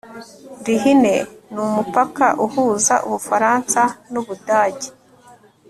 rhine 0.65 1.15
ni 1.51 1.59
umupaka 1.67 2.25
uhuza 2.45 2.95
ubufaransa 3.07 3.81
n'ubudage 4.11 4.89